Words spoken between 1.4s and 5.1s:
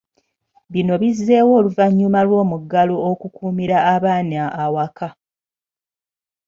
oluvannyuma lw'omuggalo okukuumira abaana awaka.